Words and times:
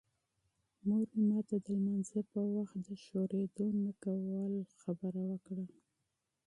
مور 0.87 1.05
مې 1.13 1.23
ماته 1.29 1.55
د 1.65 1.67
لمانځه 1.77 2.21
په 2.31 2.41
وخت 2.55 2.77
د 2.87 2.89
حرکت 3.03 3.69
نه 3.83 3.91
کولو 4.03 4.33
نصیحت 4.55 4.99
وکړ. 5.29 5.57